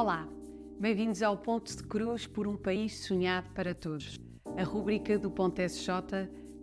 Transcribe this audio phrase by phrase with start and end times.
[0.00, 0.28] Olá,
[0.78, 4.16] bem-vindos ao Ponto de Cruz por um país sonhado para todos,
[4.56, 5.90] a rúbrica do Ponto SJ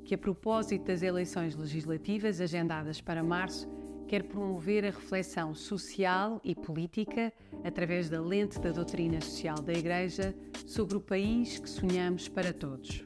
[0.06, 3.68] que, a propósito das eleições legislativas agendadas para março,
[4.08, 10.34] quer promover a reflexão social e política através da lente da doutrina social da Igreja
[10.66, 13.06] sobre o país que sonhamos para todos.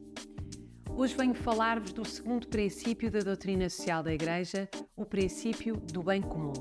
[0.96, 6.22] Hoje venho falar-vos do segundo princípio da doutrina social da Igreja, o princípio do bem
[6.22, 6.54] comum.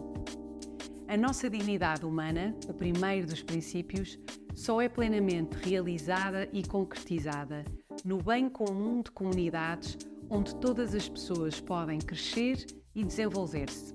[1.09, 4.19] A nossa dignidade humana, o primeiro dos princípios,
[4.55, 7.65] só é plenamente realizada e concretizada
[8.05, 9.97] no bem comum de comunidades
[10.29, 13.95] onde todas as pessoas podem crescer e desenvolver-se.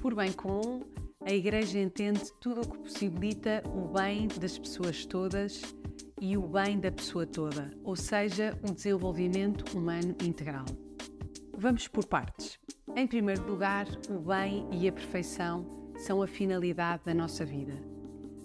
[0.00, 0.82] Por bem comum,
[1.24, 5.60] a Igreja entende tudo o que possibilita o bem das pessoas todas
[6.20, 10.66] e o bem da pessoa toda, ou seja, um desenvolvimento humano integral.
[11.58, 12.60] Vamos por partes.
[12.98, 17.74] Em primeiro lugar, o bem e a perfeição são a finalidade da nossa vida.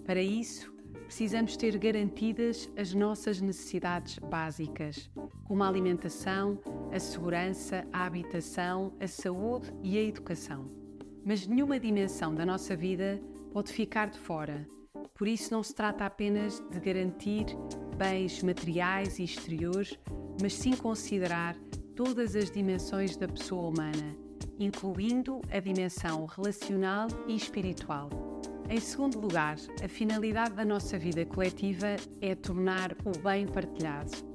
[0.04, 0.70] Para isso,
[1.06, 5.10] precisamos ter garantidas as nossas necessidades básicas,
[5.44, 6.60] como a alimentação,
[6.92, 10.66] a segurança, a habitação, a saúde e a educação.
[11.24, 13.22] Mas nenhuma dimensão da nossa vida
[13.54, 14.66] pode ficar de fora.
[15.14, 17.46] Por isso, não se trata apenas de garantir
[17.96, 19.98] bens materiais e exteriores,
[20.42, 21.56] mas sim considerar
[21.96, 24.30] todas as dimensões da pessoa humana
[24.64, 28.08] incluindo a dimensão relacional e espiritual.
[28.68, 34.32] Em segundo lugar, a finalidade da nossa vida coletiva é tornar o bem partilhado,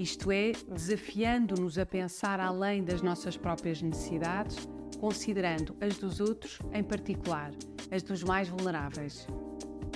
[0.00, 4.56] isto é, desafiando-nos a pensar além das nossas próprias necessidades,
[4.98, 7.50] considerando as dos outros, em particular,
[7.90, 9.26] as dos mais vulneráveis.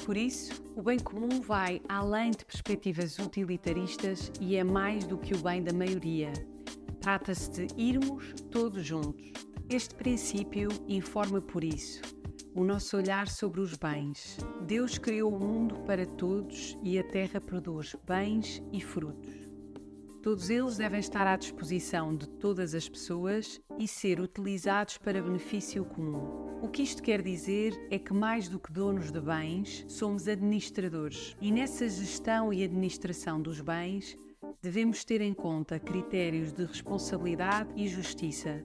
[0.04, 5.32] Por isso, o bem comum vai além de perspectivas utilitaristas e é mais do que
[5.32, 6.32] o bem da maioria.
[7.00, 9.32] Trata-se de irmos todos juntos
[9.68, 12.00] este princípio informa por isso
[12.54, 14.38] o nosso olhar sobre os bens.
[14.64, 19.34] Deus criou o mundo para todos e a terra produz bens e frutos.
[20.22, 25.84] Todos eles devem estar à disposição de todas as pessoas e ser utilizados para benefício
[25.84, 26.60] comum.
[26.62, 31.36] O que isto quer dizer é que, mais do que donos de bens, somos administradores
[31.40, 34.16] e nessa gestão e administração dos bens
[34.62, 38.64] devemos ter em conta critérios de responsabilidade e justiça,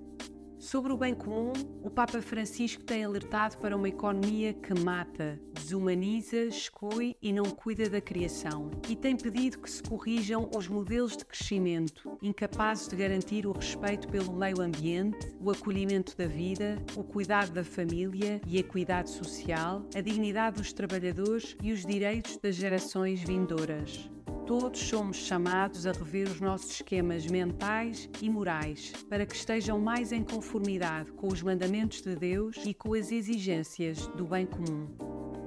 [0.60, 6.36] Sobre o bem comum, o Papa Francisco tem alertado para uma economia que mata, desumaniza,
[6.36, 11.24] exclui e não cuida da criação, e tem pedido que se corrijam os modelos de
[11.24, 17.54] crescimento, incapazes de garantir o respeito pelo meio ambiente, o acolhimento da vida, o cuidado
[17.54, 23.22] da família e a equidade social, a dignidade dos trabalhadores e os direitos das gerações
[23.24, 24.10] vindouras.
[24.50, 30.12] Todos somos chamados a rever os nossos esquemas mentais e morais para que estejam mais
[30.12, 34.88] em conformidade com os mandamentos de Deus e com as exigências do bem comum.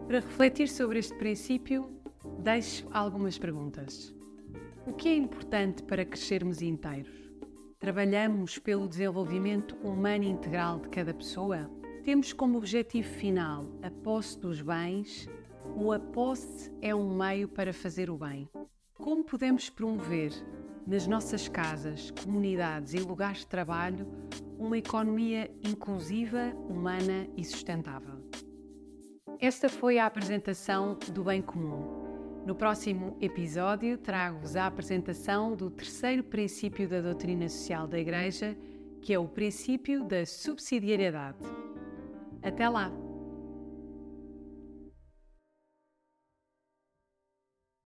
[0.07, 1.91] Para refletir sobre este princípio,
[2.45, 4.15] deixo algumas perguntas.
[4.87, 7.29] O que é importante para crescermos inteiros?
[7.81, 11.69] Trabalhamos pelo desenvolvimento humano integral de cada pessoa?
[12.05, 15.29] Temos como objetivo final a posse dos bens
[15.75, 18.49] ou a posse é um meio para fazer o bem?
[19.03, 20.31] Como podemos promover
[20.87, 24.07] nas nossas casas, comunidades e lugares de trabalho
[24.57, 28.23] uma economia inclusiva, humana e sustentável?
[29.41, 32.45] Esta foi a apresentação do bem comum.
[32.47, 38.57] No próximo episódio, trago-vos a apresentação do terceiro princípio da doutrina social da Igreja,
[39.01, 41.39] que é o princípio da subsidiariedade.
[42.41, 43.12] Até lá!